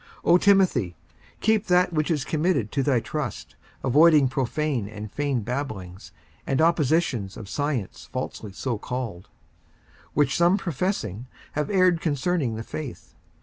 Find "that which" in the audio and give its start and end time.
1.67-2.09